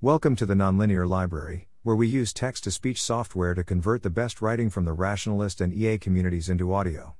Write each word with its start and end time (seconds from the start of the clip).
Welcome 0.00 0.36
to 0.36 0.46
the 0.46 0.54
Nonlinear 0.54 1.08
Library, 1.08 1.66
where 1.82 1.96
we 1.96 2.06
use 2.06 2.32
text 2.32 2.62
to 2.62 2.70
speech 2.70 3.02
software 3.02 3.52
to 3.54 3.64
convert 3.64 4.04
the 4.04 4.10
best 4.10 4.40
writing 4.40 4.70
from 4.70 4.84
the 4.84 4.92
rationalist 4.92 5.60
and 5.60 5.74
EA 5.74 5.98
communities 5.98 6.48
into 6.48 6.72
audio. 6.72 7.16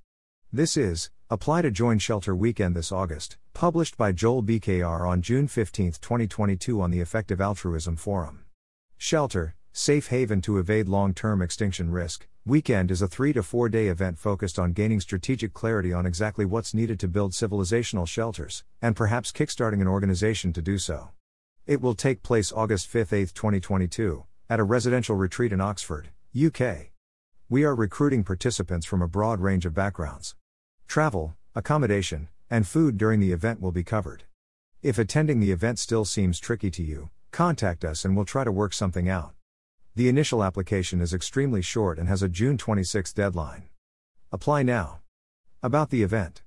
This 0.53 0.77
is 0.77 1.11
Apply 1.29 1.63
to 1.63 1.73
Join 1.73 1.99
Shelter 1.99 2.37
Weekend 2.37 2.77
this 2.77 2.93
August, 2.93 3.37
published 3.53 3.97
by 3.97 4.13
Joel 4.13 4.45
BKR 4.45 5.09
on 5.09 5.23
June 5.23 5.49
15, 5.49 5.95
2022, 6.01 6.81
on 6.81 6.93
the 6.93 7.01
Effective 7.01 7.41
Altruism 7.41 7.97
Forum. 7.97 8.45
Shelter, 8.97 9.57
Safe 9.73 10.07
Haven 10.07 10.41
to 10.43 10.59
Evade 10.59 10.89
Long 10.89 11.15
Term 11.15 11.43
Extinction 11.43 11.91
Risk, 11.91 12.29
Weekend 12.47 12.93
is 12.93 13.03
a 13.03 13.09
three 13.09 13.33
to 13.33 13.43
four 13.43 13.69
day 13.69 13.89
event 13.89 14.21
focused 14.21 14.57
on 14.57 14.73
gaining 14.73 15.01
strategic 15.01 15.53
clarity 15.53 15.93
on 15.93 16.07
exactly 16.07 16.45
what's 16.45 16.73
needed 16.73 17.01
to 17.01 17.09
build 17.09 17.33
civilizational 17.33 18.07
shelters, 18.07 18.63
and 18.81 18.95
perhaps 18.95 19.33
kickstarting 19.33 19.81
an 19.81 19.89
organization 19.89 20.53
to 20.53 20.63
do 20.63 20.79
so. 20.79 21.09
It 21.69 21.83
will 21.83 21.95
take 21.95 22.23
place 22.23 22.51
August 22.51 22.87
5 22.87 23.13
8, 23.13 23.35
2022, 23.35 24.25
at 24.49 24.59
a 24.59 24.65
residential 24.65 25.17
retreat 25.17 25.53
in 25.53 25.61
Oxford, 25.61 26.09
UK. 26.35 26.93
We 27.51 27.63
are 27.63 27.75
recruiting 27.75 28.25
participants 28.25 28.87
from 28.87 29.03
a 29.03 29.07
broad 29.07 29.41
range 29.41 29.67
of 29.67 29.75
backgrounds. 29.75 30.35
Travel, 30.87 31.37
accommodation, 31.55 32.29
and 32.49 32.67
food 32.67 32.97
during 32.97 33.21
the 33.21 33.33
event 33.33 33.61
will 33.61 33.71
be 33.71 33.85
covered. 33.85 34.23
If 34.83 34.99
attending 34.99 35.41
the 35.41 35.53
event 35.53 35.79
still 35.79 36.07
seems 36.07 36.41
tricky 36.41 36.71
to 36.71 36.83
you, 36.83 37.11
contact 37.33 37.85
us 37.85 38.03
and 38.03 38.17
we'll 38.17 38.25
try 38.25 38.45
to 38.45 38.51
work 38.51 38.73
something 38.73 39.07
out. 39.07 39.35
The 39.95 40.09
initial 40.09 40.43
application 40.43 41.03
is 41.03 41.13
extremely 41.13 41.61
short 41.61 41.99
and 41.99 42.09
has 42.09 42.23
a 42.23 42.31
June 42.31 42.57
26 42.57 43.13
deadline. 43.13 43.65
Apply 44.33 44.63
now. 44.63 45.01
About 45.63 45.91
the 45.91 46.03
event. 46.03 46.41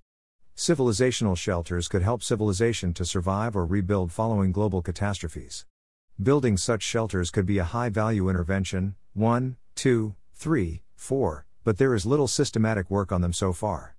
Civilizational 0.55 1.37
shelters 1.37 1.87
could 1.87 2.01
help 2.01 2.21
civilization 2.21 2.93
to 2.93 3.05
survive 3.05 3.55
or 3.55 3.65
rebuild 3.65 4.11
following 4.11 4.51
global 4.51 4.81
catastrophes. 4.81 5.65
Building 6.21 6.57
such 6.57 6.83
shelters 6.83 7.31
could 7.31 7.45
be 7.45 7.57
a 7.57 7.63
high 7.63 7.89
value 7.89 8.29
intervention 8.29 8.95
1, 9.13 9.57
2, 9.75 10.15
3, 10.35 10.83
4, 10.95 11.45
but 11.63 11.77
there 11.77 11.95
is 11.95 12.05
little 12.05 12.27
systematic 12.27 12.91
work 12.91 13.11
on 13.11 13.21
them 13.21 13.33
so 13.33 13.53
far. 13.53 13.95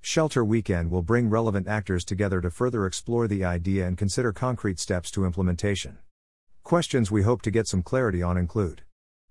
Shelter 0.00 0.44
Weekend 0.44 0.90
will 0.90 1.02
bring 1.02 1.28
relevant 1.28 1.68
actors 1.68 2.04
together 2.04 2.40
to 2.40 2.50
further 2.50 2.86
explore 2.86 3.28
the 3.28 3.44
idea 3.44 3.86
and 3.86 3.98
consider 3.98 4.32
concrete 4.32 4.80
steps 4.80 5.10
to 5.12 5.26
implementation. 5.26 5.98
Questions 6.64 7.10
we 7.10 7.22
hope 7.22 7.42
to 7.42 7.50
get 7.50 7.68
some 7.68 7.82
clarity 7.82 8.22
on 8.22 8.36
include 8.36 8.82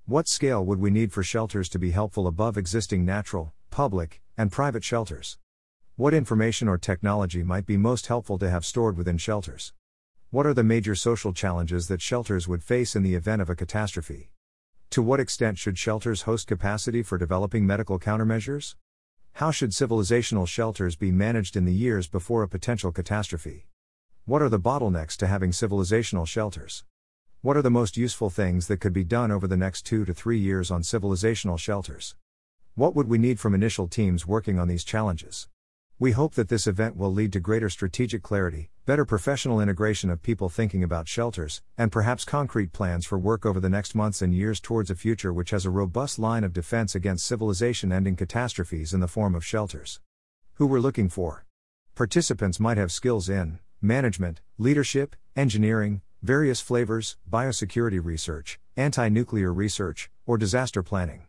What 0.06 0.28
scale 0.28 0.64
would 0.64 0.80
we 0.80 0.92
need 0.92 1.12
for 1.12 1.24
shelters 1.24 1.70
to 1.70 1.80
be 1.80 1.92
helpful 1.92 2.28
above 2.28 2.58
existing 2.58 3.04
natural, 3.04 3.52
public, 3.70 4.22
and 4.38 4.52
private 4.52 4.84
shelters? 4.84 5.38
What 6.00 6.14
information 6.14 6.70
or 6.70 6.78
technology 6.78 7.44
might 7.44 7.66
be 7.66 7.76
most 7.76 8.08
helpful 8.08 8.38
to 8.38 8.50
have 8.50 8.64
stored 8.64 8.96
within 8.96 9.18
shelters? 9.18 9.74
What 10.30 10.46
are 10.46 10.54
the 10.54 10.64
major 10.64 10.96
social 10.96 11.34
challenges 11.34 11.90
that 11.90 12.02
shelters 12.02 12.48
would 12.48 12.64
face 12.64 12.96
in 12.96 13.04
the 13.04 13.16
event 13.16 13.42
of 13.42 13.50
a 13.50 13.56
catastrophe? 13.58 14.32
To 14.92 15.02
what 15.02 15.20
extent 15.20 15.58
should 15.58 15.78
shelters 15.78 16.22
host 16.22 16.48
capacity 16.48 17.04
for 17.04 17.18
developing 17.18 17.68
medical 17.68 18.00
countermeasures? 18.00 18.76
How 19.34 19.52
should 19.52 19.72
civilizational 19.72 20.48
shelters 20.48 20.96
be 20.96 21.12
managed 21.12 21.58
in 21.58 21.66
the 21.66 21.74
years 21.74 22.08
before 22.08 22.44
a 22.44 22.48
potential 22.48 22.94
catastrophe? 22.94 23.68
What 24.24 24.42
are 24.42 24.48
the 24.48 24.58
bottlenecks 24.58 25.18
to 25.18 25.28
having 25.28 25.52
civilizational 25.52 26.26
shelters? 26.26 26.86
What 27.42 27.58
are 27.58 27.62
the 27.62 27.70
most 27.70 27.98
useful 27.98 28.30
things 28.30 28.68
that 28.68 28.80
could 28.80 28.94
be 28.94 29.04
done 29.04 29.32
over 29.32 29.48
the 29.48 29.58
next 29.58 29.82
two 29.82 30.06
to 30.06 30.14
three 30.14 30.40
years 30.40 30.72
on 30.72 30.82
civilizational 30.82 31.60
shelters? 31.60 32.16
What 32.76 32.96
would 32.96 33.10
we 33.10 33.18
need 33.18 33.38
from 33.38 33.54
initial 33.54 33.90
teams 33.90 34.26
working 34.26 34.58
on 34.58 34.70
these 34.70 34.86
challenges? 34.86 35.50
We 36.02 36.14
hope 36.14 36.36
that 36.36 36.48
this 36.48 36.66
event 36.66 36.96
will 36.96 37.12
lead 37.12 37.34
to 37.34 37.42
greater 37.42 37.70
strategic 37.70 38.24
clarity, 38.24 38.70
better 38.86 39.04
professional 39.04 39.60
integration 39.60 40.10
of 40.10 40.22
people 40.22 40.48
thinking 40.48 40.82
about 40.82 41.10
shelters, 41.10 41.62
and 41.78 41.92
perhaps 41.92 42.24
concrete 42.24 42.72
plans 42.72 43.06
for 43.06 43.20
work 43.20 43.46
over 43.46 43.60
the 43.60 43.70
next 43.70 43.94
months 43.96 44.22
and 44.22 44.34
years 44.34 44.62
towards 44.62 44.90
a 44.90 44.96
future 44.96 45.34
which 45.34 45.50
has 45.50 45.66
a 45.66 45.70
robust 45.70 46.18
line 46.18 46.46
of 46.46 46.54
defense 46.54 46.96
against 46.96 47.26
civilization 47.26 47.92
ending 47.92 48.16
catastrophes 48.16 48.94
in 48.94 49.02
the 49.02 49.10
form 49.10 49.36
of 49.36 49.44
shelters. 49.44 50.00
Who 50.54 50.68
we're 50.68 50.80
looking 50.80 51.10
for. 51.10 51.46
Participants 51.96 52.62
might 52.62 52.78
have 52.78 52.94
skills 52.94 53.28
in 53.28 53.60
management, 53.82 54.40
leadership, 54.58 55.18
engineering, 55.36 56.00
various 56.24 56.62
flavors, 56.62 57.18
biosecurity 57.30 58.02
research, 58.02 58.58
anti 58.78 59.10
nuclear 59.10 59.52
research, 59.52 60.10
or 60.26 60.38
disaster 60.38 60.82
planning. 60.82 61.24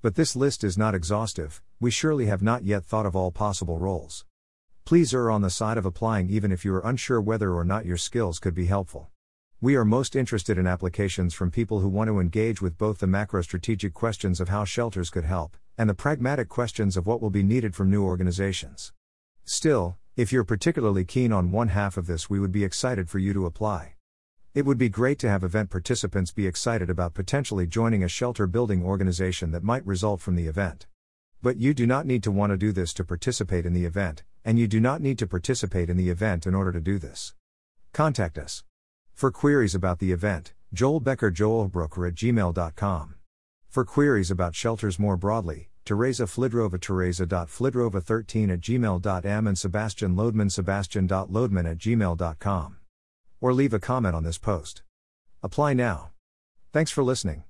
But 0.00 0.14
this 0.14 0.36
list 0.36 0.62
is 0.62 0.78
not 0.78 0.94
exhaustive, 0.94 1.60
we 1.80 1.90
surely 1.90 2.26
have 2.26 2.40
not 2.40 2.64
yet 2.64 2.84
thought 2.84 3.04
of 3.04 3.16
all 3.16 3.32
possible 3.32 3.80
roles. 3.80 4.24
Please 4.84 5.12
err 5.12 5.28
on 5.28 5.42
the 5.42 5.50
side 5.50 5.76
of 5.76 5.84
applying 5.84 6.30
even 6.30 6.52
if 6.52 6.64
you 6.64 6.72
are 6.72 6.86
unsure 6.86 7.20
whether 7.20 7.52
or 7.52 7.64
not 7.64 7.84
your 7.84 7.96
skills 7.96 8.38
could 8.38 8.54
be 8.54 8.66
helpful. 8.66 9.10
We 9.60 9.74
are 9.74 9.84
most 9.84 10.14
interested 10.14 10.56
in 10.56 10.68
applications 10.68 11.34
from 11.34 11.50
people 11.50 11.80
who 11.80 11.88
want 11.88 12.06
to 12.06 12.20
engage 12.20 12.62
with 12.62 12.78
both 12.78 12.98
the 12.98 13.08
macro 13.08 13.42
strategic 13.42 13.92
questions 13.92 14.40
of 14.40 14.50
how 14.50 14.64
shelters 14.64 15.10
could 15.10 15.24
help, 15.24 15.56
and 15.76 15.90
the 15.90 15.94
pragmatic 15.94 16.48
questions 16.48 16.96
of 16.96 17.08
what 17.08 17.20
will 17.20 17.30
be 17.30 17.42
needed 17.42 17.74
from 17.74 17.90
new 17.90 18.04
organizations. 18.04 18.92
Still, 19.44 19.96
if 20.14 20.32
you're 20.32 20.44
particularly 20.44 21.04
keen 21.04 21.32
on 21.32 21.50
one 21.50 21.68
half 21.68 21.96
of 21.96 22.06
this, 22.06 22.30
we 22.30 22.38
would 22.38 22.52
be 22.52 22.62
excited 22.62 23.10
for 23.10 23.18
you 23.18 23.32
to 23.32 23.46
apply. 23.46 23.97
It 24.54 24.64
would 24.64 24.78
be 24.78 24.88
great 24.88 25.18
to 25.20 25.28
have 25.28 25.44
event 25.44 25.68
participants 25.68 26.32
be 26.32 26.46
excited 26.46 26.88
about 26.88 27.12
potentially 27.12 27.66
joining 27.66 28.02
a 28.02 28.08
shelter 28.08 28.46
building 28.46 28.82
organization 28.82 29.50
that 29.50 29.62
might 29.62 29.86
result 29.86 30.20
from 30.22 30.36
the 30.36 30.46
event. 30.46 30.86
But 31.42 31.58
you 31.58 31.74
do 31.74 31.86
not 31.86 32.06
need 32.06 32.22
to 32.22 32.30
want 32.30 32.50
to 32.50 32.56
do 32.56 32.72
this 32.72 32.94
to 32.94 33.04
participate 33.04 33.66
in 33.66 33.74
the 33.74 33.84
event, 33.84 34.24
and 34.44 34.58
you 34.58 34.66
do 34.66 34.80
not 34.80 35.02
need 35.02 35.18
to 35.18 35.26
participate 35.26 35.90
in 35.90 35.98
the 35.98 36.08
event 36.08 36.46
in 36.46 36.54
order 36.54 36.72
to 36.72 36.80
do 36.80 36.98
this. 36.98 37.34
Contact 37.92 38.38
us. 38.38 38.64
For 39.12 39.30
queries 39.30 39.74
about 39.74 39.98
the 39.98 40.12
event, 40.12 40.54
Joel 40.72 41.00
Becker 41.00 41.30
Joelbroker 41.30 42.08
at 42.08 42.14
gmail.com. 42.14 43.14
For 43.68 43.84
queries 43.84 44.30
about 44.30 44.54
shelters 44.54 44.98
more 44.98 45.18
broadly, 45.18 45.68
Teresa 45.84 46.24
Flidrova 46.24 46.80
Teresa.flidrova13 46.80 48.52
at 48.52 48.60
gmail.m 48.60 49.46
and 49.46 49.58
Sebastian 49.58 50.16
Lodemann 50.16 50.50
Sebastian.lodemann 50.50 51.70
at 51.70 51.78
gmail.com 51.78 52.78
or 53.40 53.52
leave 53.52 53.72
a 53.72 53.78
comment 53.78 54.14
on 54.14 54.24
this 54.24 54.38
post. 54.38 54.82
Apply 55.42 55.72
now. 55.72 56.10
Thanks 56.72 56.90
for 56.90 57.02
listening. 57.02 57.44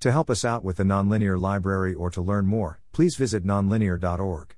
To 0.00 0.12
help 0.12 0.30
us 0.30 0.44
out 0.44 0.62
with 0.62 0.76
the 0.76 0.84
Nonlinear 0.84 1.40
Library 1.40 1.94
or 1.94 2.10
to 2.10 2.20
learn 2.20 2.46
more, 2.46 2.80
please 2.92 3.16
visit 3.16 3.44
nonlinear.org. 3.44 4.57